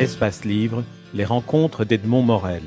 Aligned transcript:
Espace 0.00 0.44
Livre, 0.44 0.84
les 1.12 1.24
rencontres 1.24 1.84
d'Edmond 1.84 2.22
Morel. 2.22 2.62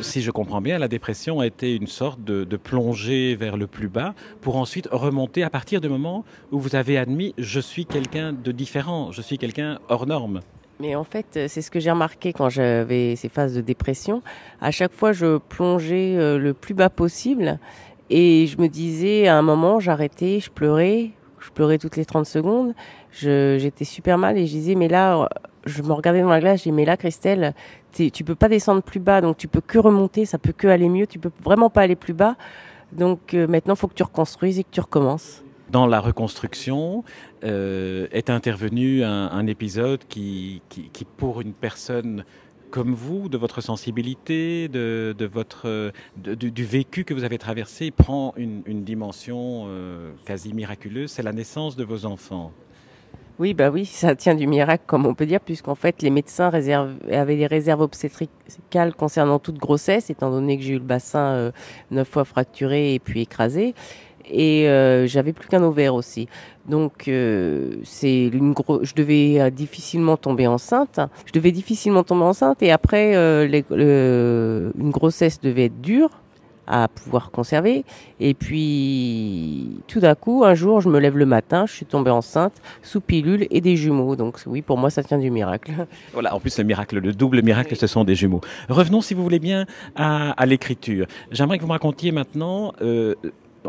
Si 0.00 0.22
je 0.22 0.30
comprends 0.30 0.60
bien, 0.60 0.78
la 0.78 0.86
dépression 0.86 1.40
a 1.40 1.46
été 1.46 1.74
une 1.74 1.88
sorte 1.88 2.22
de, 2.22 2.44
de 2.44 2.56
plongée 2.56 3.34
vers 3.34 3.56
le 3.56 3.66
plus 3.66 3.88
bas 3.88 4.14
pour 4.42 4.54
ensuite 4.54 4.88
remonter 4.92 5.42
à 5.42 5.50
partir 5.50 5.80
du 5.80 5.88
moment 5.88 6.24
où 6.52 6.60
vous 6.60 6.76
avez 6.76 6.98
admis 6.98 7.34
je 7.36 7.58
suis 7.58 7.84
quelqu'un 7.84 8.32
de 8.32 8.52
différent, 8.52 9.10
je 9.10 9.22
suis 9.22 9.38
quelqu'un 9.38 9.80
hors 9.88 10.06
norme. 10.06 10.40
Mais 10.78 10.94
en 10.94 11.04
fait, 11.04 11.48
c'est 11.48 11.62
ce 11.62 11.70
que 11.70 11.80
j'ai 11.80 11.90
remarqué 11.90 12.32
quand 12.32 12.50
j'avais 12.50 13.16
ces 13.16 13.28
phases 13.28 13.54
de 13.54 13.60
dépression. 13.60 14.22
À 14.60 14.70
chaque 14.70 14.92
fois, 14.92 15.12
je 15.12 15.38
plongeais 15.38 16.16
euh, 16.16 16.38
le 16.38 16.52
plus 16.52 16.74
bas 16.74 16.90
possible 16.90 17.58
et 18.10 18.46
je 18.46 18.60
me 18.60 18.68
disais, 18.68 19.26
à 19.26 19.36
un 19.36 19.42
moment, 19.42 19.80
j'arrêtais, 19.80 20.40
je 20.40 20.50
pleurais, 20.50 21.10
je 21.40 21.50
pleurais 21.50 21.78
toutes 21.78 21.96
les 21.96 22.04
30 22.04 22.26
secondes. 22.26 22.74
J'étais 23.12 23.84
super 23.84 24.18
mal 24.18 24.36
et 24.38 24.46
je 24.46 24.52
disais, 24.52 24.74
mais 24.74 24.88
là, 24.88 25.28
je 25.64 25.82
me 25.82 25.92
regardais 25.92 26.22
dans 26.22 26.28
la 26.28 26.40
glace, 26.40 26.62
disais, 26.62 26.72
mais 26.72 26.84
là, 26.84 26.96
Christelle, 26.96 27.54
tu 27.92 28.24
peux 28.24 28.34
pas 28.34 28.48
descendre 28.48 28.82
plus 28.82 29.00
bas, 29.00 29.20
donc 29.20 29.36
tu 29.36 29.48
peux 29.48 29.60
que 29.60 29.78
remonter, 29.78 30.24
ça 30.24 30.38
peut 30.38 30.52
que 30.52 30.68
aller 30.68 30.88
mieux, 30.88 31.06
tu 31.06 31.18
peux 31.18 31.30
vraiment 31.42 31.70
pas 31.70 31.82
aller 31.82 31.96
plus 31.96 32.14
bas. 32.14 32.36
Donc 32.92 33.34
euh, 33.34 33.46
maintenant, 33.46 33.74
faut 33.74 33.88
que 33.88 33.94
tu 33.94 34.02
reconstruises 34.02 34.58
et 34.58 34.64
que 34.64 34.70
tu 34.70 34.80
recommences. 34.80 35.42
Dans 35.70 35.86
la 35.86 35.98
reconstruction 35.98 37.02
euh, 37.42 38.06
est 38.12 38.30
intervenu 38.30 39.02
un, 39.02 39.46
épisode 39.48 40.00
qui, 40.08 40.62
pour 41.16 41.40
une 41.40 41.52
personne 41.52 42.24
comme 42.76 42.92
vous, 42.92 43.30
de 43.30 43.38
votre 43.38 43.62
sensibilité, 43.62 44.68
de, 44.68 45.14
de 45.16 45.24
votre, 45.24 45.92
du, 46.18 46.64
vécu 46.64 47.04
que 47.04 47.14
vous 47.14 47.24
avez 47.24 47.38
traversé, 47.38 47.90
prend 47.90 48.34
une, 48.36 48.60
une 48.66 48.84
dimension 48.84 49.64
euh, 49.68 50.10
quasi 50.26 50.52
miraculeuse, 50.52 51.10
c'est 51.10 51.22
la 51.22 51.32
naissance 51.32 51.74
de 51.74 51.84
vos 51.84 52.04
enfants. 52.04 52.52
Oui, 53.38 53.54
bah 53.54 53.70
oui, 53.70 53.86
ça 53.86 54.14
tient 54.14 54.34
du 54.34 54.46
miracle, 54.46 54.84
comme 54.86 55.06
on 55.06 55.14
peut 55.14 55.24
dire, 55.24 55.40
puisqu'en 55.40 55.74
fait, 55.74 56.02
les 56.02 56.10
médecins 56.10 56.50
avaient 56.50 57.36
des 57.36 57.46
réserves 57.46 57.80
obstétricales 57.80 58.94
concernant 58.94 59.38
toute 59.38 59.56
grossesse, 59.56 60.10
étant 60.10 60.30
donné 60.30 60.58
que 60.58 60.62
j'ai 60.62 60.74
eu 60.74 60.78
le 60.78 60.80
bassin 60.80 61.32
euh, 61.32 61.52
neuf 61.90 62.08
fois 62.08 62.26
fracturé 62.26 62.92
et 62.92 62.98
puis 62.98 63.22
écrasé 63.22 63.74
et 64.30 64.68
euh, 64.68 65.06
j'avais 65.06 65.32
plus 65.32 65.48
qu'un 65.48 65.62
ovaire 65.62 65.94
aussi. 65.94 66.28
Donc 66.68 67.08
euh, 67.08 67.76
c'est 67.84 68.26
une 68.26 68.52
gros, 68.52 68.82
je 68.82 68.94
devais 68.94 69.40
euh, 69.40 69.50
difficilement 69.50 70.16
tomber 70.16 70.46
enceinte. 70.46 71.00
Je 71.26 71.32
devais 71.32 71.52
difficilement 71.52 72.02
tomber 72.02 72.24
enceinte 72.24 72.62
et 72.62 72.72
après 72.72 73.14
euh, 73.14 73.46
les, 73.46 73.64
une 73.70 74.90
grossesse 74.90 75.40
devait 75.40 75.66
être 75.66 75.80
dure 75.80 76.10
à 76.68 76.88
pouvoir 76.88 77.30
conserver. 77.30 77.84
Et 78.18 78.34
puis, 78.34 79.78
tout 79.86 80.00
d'un 80.00 80.16
coup, 80.16 80.42
un 80.44 80.56
jour, 80.56 80.80
je 80.80 80.88
me 80.88 80.98
lève 80.98 81.16
le 81.16 81.24
matin, 81.24 81.64
je 81.64 81.72
suis 81.72 81.86
tombée 81.86 82.10
enceinte, 82.10 82.54
sous 82.82 83.00
pilule 83.00 83.46
et 83.52 83.60
des 83.60 83.76
jumeaux. 83.76 84.16
Donc 84.16 84.40
oui, 84.46 84.62
pour 84.62 84.76
moi, 84.76 84.90
ça 84.90 85.04
tient 85.04 85.18
du 85.18 85.30
miracle. 85.30 85.70
Voilà, 86.12 86.34
en 86.34 86.40
plus, 86.40 86.58
le 86.58 86.64
miracle, 86.64 86.98
le 86.98 87.12
double 87.12 87.40
miracle, 87.42 87.68
oui. 87.72 87.78
ce 87.78 87.86
sont 87.86 88.02
des 88.02 88.16
jumeaux. 88.16 88.40
Revenons, 88.68 89.00
si 89.00 89.14
vous 89.14 89.22
voulez 89.22 89.38
bien, 89.38 89.66
à, 89.94 90.32
à 90.32 90.46
l'écriture. 90.46 91.06
J'aimerais 91.30 91.58
que 91.58 91.62
vous 91.62 91.68
me 91.68 91.72
racontiez 91.72 92.10
maintenant 92.10 92.72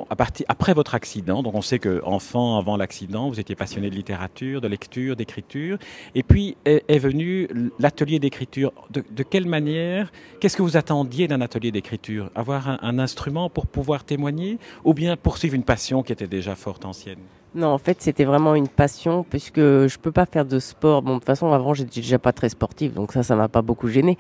après 0.10 0.74
votre 0.74 0.96
accident, 0.96 1.44
donc 1.44 1.56
on 1.56 1.62
sait 1.62 1.80
que 1.80 2.02
enfant 2.04 2.58
avant 2.58 2.78
l'accident, 2.78 3.30
vous 3.30 3.40
étiez 3.40 3.56
passionné 3.56 3.90
de 3.90 3.96
littérature, 3.96 4.62
de 4.62 4.68
lecture, 4.68 5.16
d'écriture, 5.16 5.78
et 6.16 6.24
puis 6.24 6.58
est, 6.66 7.00
venu 7.00 7.48
l'atelier 7.80 8.20
d'écriture. 8.20 8.72
De, 8.90 9.24
quelle 9.24 9.48
manière 9.48 10.12
Qu'est-ce 10.40 10.58
que 10.58 10.62
vous 10.62 10.78
attendiez 10.78 11.28
d'un 11.28 11.42
atelier 11.42 11.72
d'écriture? 11.72 12.30
Avoir 12.36 12.70
un, 12.70 12.80
un, 12.82 13.00
instrument 13.00 13.50
pour 13.50 13.68
pouvoir 13.68 14.04
témoigner, 14.04 14.58
ou 14.84 14.94
bien 14.94 15.18
poursuivre 15.18 15.56
une 15.56 15.64
passion 15.64 16.04
qui 16.04 16.12
était 16.12 16.28
déjà 16.28 16.56
forte 16.56 16.86
ancienne? 16.86 17.20
Non, 17.56 17.70
en 17.70 17.78
fait, 17.78 18.02
c'était 18.02 18.26
vraiment 18.26 18.54
une 18.54 18.68
passion 18.68 19.26
puisque 19.28 19.60
je 19.60 19.98
peux 19.98 20.12
pas 20.12 20.28
faire 20.28 20.46
de 20.46 20.60
sport. 20.60 21.02
Bon, 21.02 21.14
de 21.14 21.20
toute 21.20 21.26
façon, 21.26 21.52
avant, 21.52 21.74
j'étais 21.74 22.02
déjà 22.02 22.20
pas 22.20 22.32
très 22.32 22.50
sportive, 22.50 22.94
donc 22.94 23.14
ça, 23.14 23.24
ça 23.24 23.36
m'a 23.36 23.48
pas 23.48 23.64
beaucoup 23.64 23.88
gêné. 23.88 24.18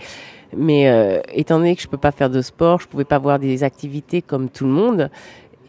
Mais 0.55 0.89
euh, 0.89 1.21
étant 1.33 1.59
donné 1.59 1.75
que 1.75 1.81
je 1.81 1.87
peux 1.87 1.97
pas 1.97 2.11
faire 2.11 2.31
de 2.31 2.41
sport, 2.41 2.79
je 2.79 2.87
pouvais 2.87 3.03
pas 3.03 3.17
avoir 3.17 3.37
des 3.37 3.63
activités 3.63 4.23
comme 4.23 4.49
tout 4.49 4.63
le 4.63 4.71
monde. 4.71 5.11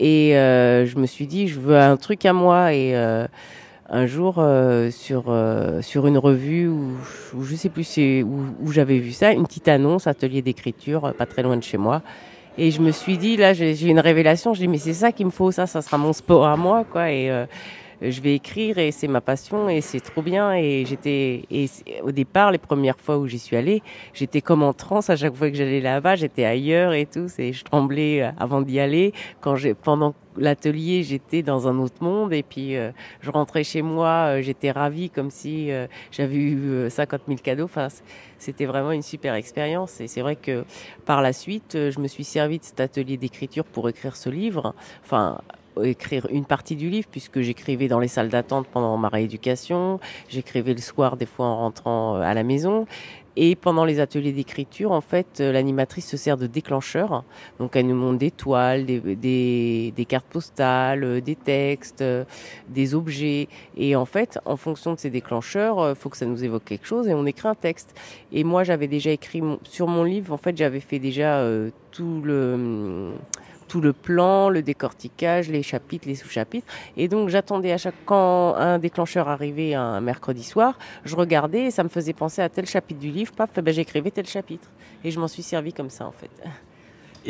Et 0.00 0.36
euh, 0.36 0.86
je 0.86 0.96
me 0.98 1.06
suis 1.06 1.26
dit, 1.26 1.48
je 1.48 1.58
veux 1.58 1.76
un 1.76 1.96
truc 1.96 2.24
à 2.26 2.32
moi. 2.32 2.72
Et 2.72 2.96
euh, 2.96 3.26
un 3.90 4.06
jour, 4.06 4.36
euh, 4.38 4.90
sur, 4.90 5.24
euh, 5.28 5.80
sur 5.82 6.06
une 6.06 6.18
revue 6.18 6.68
où, 6.68 6.92
où 7.34 7.42
je 7.42 7.54
sais 7.56 7.68
plus 7.68 7.98
où, 8.22 8.40
où 8.62 8.72
j'avais 8.72 8.98
vu 8.98 9.12
ça, 9.12 9.32
une 9.32 9.46
petite 9.46 9.68
annonce, 9.68 10.06
atelier 10.06 10.42
d'écriture, 10.42 11.14
pas 11.16 11.26
très 11.26 11.42
loin 11.42 11.56
de 11.56 11.62
chez 11.62 11.78
moi. 11.78 12.02
Et 12.58 12.72
je 12.72 12.80
me 12.80 12.90
suis 12.90 13.16
dit, 13.16 13.36
là, 13.36 13.54
j'ai 13.54 13.86
une 13.86 14.00
révélation. 14.00 14.52
Je 14.52 14.58
dis, 14.60 14.68
mais 14.68 14.78
c'est 14.78 14.92
ça 14.92 15.12
qu'il 15.12 15.26
me 15.26 15.30
faut, 15.30 15.52
ça, 15.52 15.66
ça 15.66 15.80
sera 15.80 15.96
mon 15.96 16.12
sport 16.12 16.44
à 16.44 16.56
moi, 16.56 16.84
quoi. 16.84 17.10
Et 17.10 17.30
euh, 17.30 17.46
je 18.02 18.20
vais 18.20 18.34
écrire 18.34 18.78
et 18.78 18.90
c'est 18.90 19.08
ma 19.08 19.20
passion 19.20 19.68
et 19.68 19.80
c'est 19.80 20.00
trop 20.00 20.22
bien. 20.22 20.52
Et 20.54 20.84
j'étais, 20.86 21.44
et 21.50 21.68
au 22.02 22.12
départ, 22.12 22.52
les 22.52 22.58
premières 22.58 22.98
fois 22.98 23.18
où 23.18 23.26
j'y 23.26 23.38
suis 23.38 23.56
allée, 23.56 23.82
j'étais 24.14 24.40
comme 24.40 24.62
en 24.62 24.72
transe 24.72 25.10
à 25.10 25.16
chaque 25.16 25.34
fois 25.34 25.50
que 25.50 25.56
j'allais 25.56 25.80
là-bas, 25.80 26.16
j'étais 26.16 26.44
ailleurs 26.44 26.92
et 26.92 27.06
tout. 27.06 27.26
Et 27.38 27.52
je 27.52 27.64
tremblais 27.64 28.22
euh, 28.22 28.30
avant 28.38 28.62
d'y 28.62 28.80
aller. 28.80 29.12
Quand 29.40 29.56
j'ai, 29.56 29.74
pendant 29.74 30.14
l'atelier, 30.38 31.02
j'étais 31.02 31.42
dans 31.42 31.68
un 31.68 31.78
autre 31.78 32.02
monde 32.02 32.32
et 32.32 32.42
puis 32.42 32.76
euh, 32.76 32.90
je 33.20 33.30
rentrais 33.30 33.64
chez 33.64 33.82
moi, 33.82 34.36
euh, 34.38 34.42
j'étais 34.42 34.70
ravie 34.70 35.10
comme 35.10 35.30
si 35.30 35.70
euh, 35.70 35.86
j'avais 36.10 36.36
eu 36.36 36.90
50 36.90 37.22
000 37.26 37.38
cadeaux. 37.42 37.64
Enfin, 37.64 37.88
c'était 38.38 38.66
vraiment 38.66 38.92
une 38.92 39.02
super 39.02 39.34
expérience 39.34 40.00
et 40.00 40.06
c'est 40.06 40.20
vrai 40.20 40.36
que 40.36 40.64
par 41.04 41.22
la 41.22 41.32
suite, 41.32 41.72
je 41.90 42.00
me 42.00 42.08
suis 42.08 42.24
servi 42.24 42.58
de 42.58 42.64
cet 42.64 42.80
atelier 42.80 43.16
d'écriture 43.16 43.64
pour 43.64 43.88
écrire 43.88 44.16
ce 44.16 44.30
livre. 44.30 44.74
Enfin, 45.04 45.40
écrire 45.84 46.26
une 46.30 46.44
partie 46.44 46.76
du 46.76 46.90
livre 46.90 47.08
puisque 47.10 47.40
j'écrivais 47.40 47.88
dans 47.88 47.98
les 47.98 48.08
salles 48.08 48.28
d'attente 48.28 48.66
pendant 48.66 48.96
ma 48.96 49.08
rééducation, 49.08 50.00
j'écrivais 50.28 50.74
le 50.74 50.80
soir 50.80 51.16
des 51.16 51.26
fois 51.26 51.46
en 51.46 51.56
rentrant 51.58 52.16
à 52.16 52.34
la 52.34 52.42
maison 52.42 52.86
et 53.40 53.54
pendant 53.54 53.84
les 53.84 54.00
ateliers 54.00 54.32
d'écriture, 54.32 54.90
en 54.90 55.00
fait, 55.00 55.38
l'animatrice 55.38 56.08
se 56.08 56.16
sert 56.16 56.36
de 56.36 56.48
déclencheur. 56.48 57.22
Donc, 57.60 57.76
elle 57.76 57.86
nous 57.86 57.94
montre 57.94 58.18
des 58.18 58.32
toiles, 58.32 58.84
des, 58.84 60.06
cartes 60.08 60.26
postales, 60.26 61.20
des 61.20 61.36
textes, 61.36 62.02
des 62.68 62.94
objets. 62.96 63.46
Et 63.76 63.94
en 63.94 64.06
fait, 64.06 64.40
en 64.44 64.56
fonction 64.56 64.92
de 64.92 64.98
ces 64.98 65.10
déclencheurs, 65.10 65.96
faut 65.96 66.08
que 66.08 66.16
ça 66.16 66.26
nous 66.26 66.42
évoque 66.42 66.64
quelque 66.64 66.86
chose 66.86 67.06
et 67.06 67.14
on 67.14 67.26
écrit 67.26 67.46
un 67.46 67.54
texte. 67.54 67.94
Et 68.32 68.42
moi, 68.42 68.64
j'avais 68.64 68.88
déjà 68.88 69.12
écrit 69.12 69.40
sur 69.62 69.86
mon 69.86 70.02
livre, 70.02 70.32
en 70.32 70.38
fait, 70.38 70.56
j'avais 70.56 70.80
fait 70.80 70.98
déjà 70.98 71.38
euh, 71.38 71.70
tout 71.92 72.20
le 72.24 73.12
tout 73.68 73.80
le 73.80 73.92
plan, 73.92 74.48
le 74.48 74.62
décortiquage, 74.62 75.48
les 75.48 75.62
chapitres, 75.62 76.08
les 76.08 76.14
sous-chapitres. 76.14 76.66
Et 76.96 77.08
donc 77.08 77.28
j'attendais 77.28 77.72
à 77.72 77.78
chaque 77.78 77.94
quand 78.04 78.54
un 78.56 78.78
déclencheur 78.78 79.28
arrivait 79.28 79.74
un 79.74 80.00
mercredi 80.00 80.42
soir, 80.42 80.78
je 81.04 81.14
regardais 81.14 81.66
et 81.66 81.70
ça 81.70 81.84
me 81.84 81.88
faisait 81.88 82.12
penser 82.12 82.42
à 82.42 82.48
tel 82.48 82.66
chapitre 82.66 83.00
du 83.00 83.10
livre, 83.10 83.32
paf, 83.32 83.50
ben 83.54 83.72
j'écrivais 83.72 84.10
tel 84.10 84.26
chapitre. 84.26 84.68
Et 85.04 85.10
je 85.10 85.20
m'en 85.20 85.28
suis 85.28 85.42
servi 85.42 85.72
comme 85.72 85.90
ça 85.90 86.06
en 86.06 86.12
fait. 86.12 86.30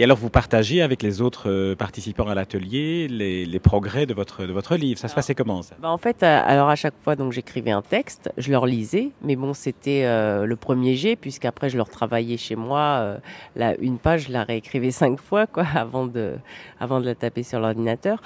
Et 0.00 0.04
alors 0.04 0.16
vous 0.16 0.30
partagez 0.30 0.80
avec 0.80 1.02
les 1.02 1.20
autres 1.20 1.50
euh, 1.50 1.74
participants 1.74 2.28
à 2.28 2.34
l'atelier 2.36 3.08
les, 3.08 3.44
les, 3.44 3.58
progrès 3.58 4.06
de 4.06 4.14
votre, 4.14 4.46
de 4.46 4.52
votre 4.52 4.76
livre. 4.76 4.96
Ça 4.96 5.06
alors, 5.06 5.10
se 5.10 5.14
passait 5.16 5.34
comment 5.34 5.60
ça? 5.60 5.74
bah 5.82 5.90
En 5.90 5.98
fait, 5.98 6.22
alors 6.22 6.68
à 6.68 6.76
chaque 6.76 6.94
fois, 7.02 7.16
donc 7.16 7.32
j'écrivais 7.32 7.72
un 7.72 7.82
texte, 7.82 8.30
je 8.38 8.52
leur 8.52 8.64
lisais, 8.64 9.10
mais 9.22 9.34
bon, 9.34 9.54
c'était 9.54 10.04
euh, 10.04 10.46
le 10.46 10.54
premier 10.54 10.94
jet, 10.94 11.16
puisqu'après 11.16 11.68
je 11.68 11.76
leur 11.76 11.88
travaillais 11.88 12.36
chez 12.36 12.54
moi. 12.54 12.78
Euh, 12.78 13.18
là, 13.56 13.74
une 13.80 13.98
page, 13.98 14.28
je 14.28 14.32
la 14.32 14.44
réécrivais 14.44 14.90
cinq 14.92 15.18
fois, 15.18 15.48
quoi, 15.48 15.66
avant 15.74 16.06
de, 16.06 16.34
avant 16.78 17.00
de 17.00 17.04
la 17.06 17.16
taper 17.16 17.42
sur 17.42 17.58
l'ordinateur. 17.58 18.22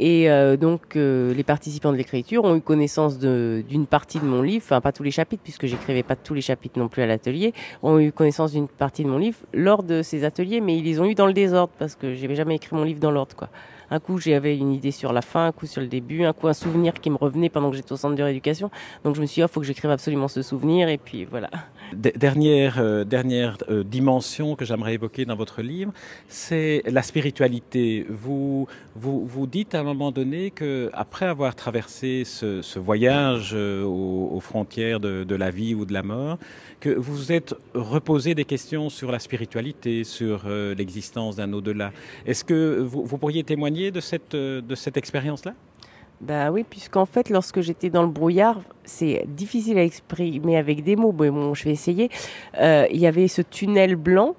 Et 0.00 0.30
euh, 0.30 0.56
donc, 0.56 0.96
euh, 0.96 1.34
les 1.34 1.42
participants 1.42 1.92
de 1.92 1.96
l'écriture 1.96 2.44
ont 2.44 2.54
eu 2.54 2.60
connaissance 2.60 3.18
d'une 3.18 3.86
partie 3.86 4.20
de 4.20 4.24
mon 4.24 4.42
livre, 4.42 4.64
enfin 4.64 4.80
pas 4.80 4.92
tous 4.92 5.02
les 5.02 5.10
chapitres, 5.10 5.42
puisque 5.42 5.66
j'écrivais 5.66 6.02
pas 6.02 6.16
tous 6.16 6.34
les 6.34 6.40
chapitres 6.40 6.78
non 6.78 6.88
plus 6.88 7.02
à 7.02 7.06
l'atelier, 7.06 7.52
ont 7.82 7.98
eu 7.98 8.12
connaissance 8.12 8.52
d'une 8.52 8.68
partie 8.68 9.02
de 9.02 9.08
mon 9.08 9.18
livre 9.18 9.38
lors 9.52 9.82
de 9.82 10.02
ces 10.02 10.24
ateliers, 10.24 10.60
mais 10.60 10.78
ils 10.78 10.84
les 10.84 11.00
ont 11.00 11.04
eu 11.04 11.14
dans 11.14 11.26
le 11.26 11.32
désordre, 11.32 11.72
parce 11.78 11.94
que 11.94 12.14
j'avais 12.14 12.36
jamais 12.36 12.56
écrit 12.56 12.76
mon 12.76 12.84
livre 12.84 13.00
dans 13.00 13.10
l'ordre, 13.10 13.34
quoi. 13.34 13.48
Un 13.90 14.00
coup, 14.00 14.18
j'avais 14.18 14.56
une 14.56 14.72
idée 14.72 14.90
sur 14.90 15.14
la 15.14 15.22
fin, 15.22 15.46
un 15.46 15.52
coup 15.52 15.66
sur 15.66 15.80
le 15.80 15.86
début, 15.86 16.24
un 16.24 16.34
coup 16.34 16.46
un 16.46 16.52
souvenir 16.52 16.92
qui 16.92 17.08
me 17.08 17.16
revenait 17.16 17.48
pendant 17.48 17.70
que 17.70 17.76
j'étais 17.76 17.92
au 17.92 17.96
centre 17.96 18.14
de 18.14 18.22
rééducation. 18.22 18.70
Donc 19.02 19.16
je 19.16 19.20
me 19.22 19.26
suis 19.26 19.36
dit, 19.36 19.40
il 19.40 19.44
oh, 19.44 19.48
faut 19.48 19.60
que 19.60 19.66
j'écrive 19.66 19.90
absolument 19.90 20.28
ce 20.28 20.42
souvenir, 20.42 20.88
et 20.88 20.98
puis 20.98 21.24
voilà. 21.24 21.48
Dernière, 21.94 22.78
euh, 22.78 23.04
dernière 23.04 23.56
euh, 23.70 23.82
dimension 23.82 24.56
que 24.56 24.64
j'aimerais 24.64 24.94
évoquer 24.94 25.24
dans 25.24 25.36
votre 25.36 25.62
livre, 25.62 25.92
c'est 26.28 26.82
la 26.86 27.02
spiritualité. 27.02 28.06
Vous, 28.08 28.66
vous, 28.94 29.46
dites 29.46 29.74
à 29.74 29.80
un 29.80 29.82
moment 29.84 30.12
donné 30.12 30.50
que 30.50 30.90
après 30.92 31.26
avoir 31.26 31.54
traversé 31.54 32.24
ce, 32.24 32.78
voyage 32.78 33.52
euh, 33.54 33.84
aux, 33.84 34.40
frontières 34.40 35.00
de, 35.00 35.34
la 35.34 35.50
vie 35.50 35.74
ou 35.74 35.84
de 35.84 35.92
la 35.92 36.02
mort, 36.02 36.38
que 36.80 36.90
vous 36.90 37.14
vous 37.14 37.32
êtes 37.32 37.54
reposé 37.74 38.34
des 38.34 38.44
questions 38.44 38.90
sur 38.90 39.10
la 39.10 39.18
spiritualité, 39.18 40.04
sur 40.04 40.48
l'existence 40.48 41.36
d'un 41.36 41.52
au-delà. 41.52 41.92
Est-ce 42.26 42.44
que 42.44 42.80
vous, 42.80 43.04
vous 43.04 43.18
pourriez 43.18 43.42
témoigner 43.44 43.90
de 43.90 44.00
cette, 44.00 44.36
de 44.36 44.74
cette 44.74 44.96
expérience-là? 44.96 45.54
Bah 46.20 46.50
oui, 46.50 46.64
puisqu'en 46.68 47.06
fait, 47.06 47.30
lorsque 47.30 47.60
j'étais 47.60 47.90
dans 47.90 48.02
le 48.02 48.08
brouillard, 48.08 48.60
c'est 48.84 49.24
difficile 49.28 49.78
à 49.78 49.84
exprimer 49.84 50.56
avec 50.56 50.82
des 50.82 50.96
mots, 50.96 51.14
mais 51.18 51.30
bon, 51.30 51.54
je 51.54 51.64
vais 51.64 51.70
essayer. 51.70 52.10
Euh, 52.60 52.86
il 52.90 52.98
y 52.98 53.06
avait 53.06 53.28
ce 53.28 53.42
tunnel 53.42 53.94
blanc 53.94 54.34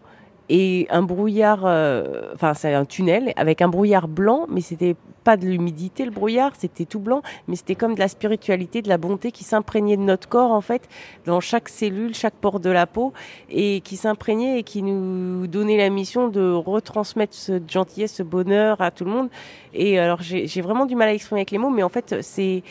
et 0.50 0.88
un 0.90 1.04
brouillard, 1.04 1.62
euh, 1.66 2.32
enfin, 2.34 2.56
c'est 2.56 2.74
un 2.74 2.86
tunnel 2.86 3.34
avec 3.36 3.62
un 3.62 3.68
brouillard 3.68 4.08
blanc, 4.08 4.48
mais 4.50 4.62
c'était 4.62 4.96
pas 5.24 5.38
de 5.38 5.46
l'humidité, 5.46 6.06
le 6.06 6.12
brouillard, 6.12 6.54
c'était 6.58 6.86
tout 6.86 7.00
blanc, 7.00 7.22
mais 7.48 7.56
c'était 7.56 7.76
comme 7.76 7.94
de 7.94 8.00
la 8.00 8.08
spiritualité, 8.08 8.82
de 8.82 8.90
la 8.90 8.98
bonté 8.98 9.32
qui 9.32 9.44
s'imprégnait 9.44 9.98
de 9.98 10.02
notre 10.02 10.28
corps, 10.28 10.52
en 10.52 10.62
fait, 10.62 10.90
dans 11.26 11.40
chaque 11.40 11.70
cellule, 11.70 12.16
chaque 12.16 12.34
pore 12.34 12.60
de 12.60 12.70
la 12.72 12.88
peau, 12.88 13.14
et 13.50 13.82
qui 13.82 13.96
s'imprégnait 13.96 14.60
et 14.60 14.64
qui 14.64 14.82
nous 14.82 15.46
donnait 15.46 15.78
la 15.78 15.90
mission 15.90 16.30
de 16.30 16.52
retransmettre 16.52 17.36
cette 17.36 17.72
gentillesse, 17.72 18.16
ce 18.16 18.24
bonheur 18.24 18.82
à 18.82 18.90
tout 18.90 19.06
le 19.06 19.12
monde. 19.12 19.30
Et 19.74 20.00
alors, 20.00 20.22
j'ai 20.22 20.62
vraiment 20.62 20.88
du 20.88 20.96
mal 20.96 21.10
à 21.10 21.14
exprimer 21.14 21.42
avec 21.42 21.52
les 21.52 21.60
mots, 21.60 21.70
mais 21.70 21.84
en 21.84 21.90
fait, 21.90 22.16
c'est 22.22 22.64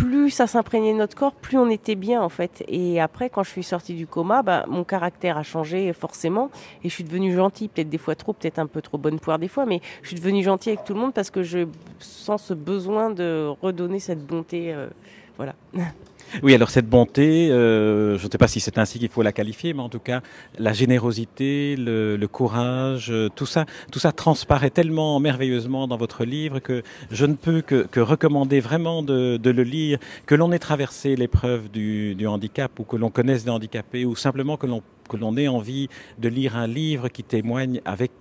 plus 0.00 0.30
ça 0.30 0.46
s'imprégnait 0.46 0.94
notre 0.94 1.14
corps, 1.14 1.34
plus 1.34 1.58
on 1.58 1.68
était 1.68 1.94
bien 1.94 2.22
en 2.22 2.30
fait. 2.30 2.64
Et 2.68 3.00
après, 3.00 3.28
quand 3.28 3.42
je 3.42 3.50
suis 3.50 3.62
sortie 3.62 3.94
du 3.94 4.06
coma, 4.06 4.42
bah, 4.42 4.64
mon 4.66 4.82
caractère 4.82 5.36
a 5.36 5.42
changé 5.42 5.92
forcément 5.92 6.50
et 6.82 6.88
je 6.88 6.94
suis 6.94 7.04
devenue 7.04 7.34
gentille, 7.34 7.68
peut-être 7.68 7.90
des 7.90 7.98
fois 7.98 8.14
trop, 8.14 8.32
peut-être 8.32 8.58
un 8.58 8.66
peu 8.66 8.80
trop 8.80 8.96
bonne 8.96 9.20
poire 9.20 9.38
des 9.38 9.48
fois, 9.48 9.66
mais 9.66 9.80
je 10.02 10.08
suis 10.08 10.16
devenue 10.16 10.42
gentille 10.42 10.72
avec 10.72 10.84
tout 10.84 10.94
le 10.94 11.00
monde 11.00 11.12
parce 11.12 11.30
que 11.30 11.42
je 11.42 11.66
sens 11.98 12.44
ce 12.44 12.54
besoin 12.54 13.10
de 13.10 13.48
redonner 13.60 14.00
cette 14.00 14.24
bonté. 14.26 14.72
Euh, 14.72 14.88
voilà. 15.36 15.54
Oui, 16.42 16.54
alors 16.54 16.70
cette 16.70 16.88
bonté, 16.88 17.50
euh, 17.50 18.16
je 18.16 18.26
ne 18.26 18.30
sais 18.30 18.38
pas 18.38 18.46
si 18.46 18.60
c'est 18.60 18.78
ainsi 18.78 18.98
qu'il 18.98 19.08
faut 19.08 19.22
la 19.22 19.32
qualifier, 19.32 19.74
mais 19.74 19.82
en 19.82 19.88
tout 19.88 19.98
cas, 19.98 20.22
la 20.58 20.72
générosité, 20.72 21.74
le, 21.76 22.26
courage, 22.26 23.10
euh, 23.10 23.28
tout 23.34 23.46
ça, 23.46 23.66
tout 23.90 23.98
ça 23.98 24.12
transparaît 24.12 24.70
tellement 24.70 25.18
merveilleusement 25.18 25.88
dans 25.88 25.96
votre 25.96 26.24
livre 26.24 26.60
que 26.60 26.82
je 27.10 27.26
ne 27.26 27.34
peux 27.34 27.62
que, 27.62 28.00
recommander 28.00 28.60
vraiment 28.60 29.02
de, 29.02 29.38
le 29.42 29.62
lire, 29.62 29.98
que 30.26 30.34
l'on 30.34 30.52
ait 30.52 30.58
traversé 30.58 31.16
l'épreuve 31.16 31.70
du, 31.70 32.14
du 32.14 32.26
handicap 32.26 32.70
ou 32.78 32.84
que 32.84 32.96
l'on 32.96 33.10
connaisse 33.10 33.44
des 33.44 33.50
handicapés 33.50 34.04
ou 34.04 34.14
simplement 34.14 34.56
que 34.56 34.66
l'on 34.66 34.82
que 35.08 35.16
l'on 35.16 35.36
ait 35.36 35.48
envie 35.48 35.88
de 36.18 36.28
lire 36.28 36.56
un 36.56 36.68
livre 36.68 37.08
qui 37.08 37.24
témoigne 37.24 37.80
avec 37.84 38.12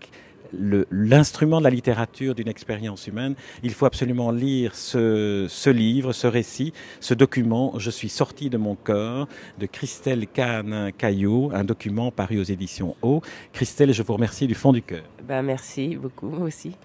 l'instrument 0.54 1.60
de 1.60 1.64
la 1.64 1.70
littérature 1.70 2.36
d'une 2.36 2.48
expérience 2.48 3.08
humaine, 3.08 3.36
il 3.64 3.72
faut 3.72 3.86
absolument 3.86 4.32
lire 4.32 4.76
ce, 4.76 5.70
livre, 5.70 6.14
ce 6.14 6.28
récit, 6.28 6.74
ce 7.00 7.14
document, 7.14 7.74
Je 7.78 7.90
suis 7.90 8.10
sorti 8.10 8.50
de 8.50 8.58
mon 8.58 8.76
corps, 8.76 9.28
de 9.60 9.66
Christelle 9.66 10.28
Kahn 10.28 10.92
Caillot, 10.98 11.52
un 11.54 11.64
document 11.64 12.12
paru 12.12 12.40
aux 12.40 12.44
éditions 12.44 12.96
O. 13.02 13.22
Christelle, 13.54 13.94
je 13.94 14.04
vous 14.04 14.14
remercie 14.14 14.48
du 14.48 14.56
fond 14.56 14.74
du 14.74 14.82
cœur. 14.82 15.04
Ben 15.28 15.42
merci 15.42 15.96
beaucoup, 15.96 16.32
aussi. 16.44 16.76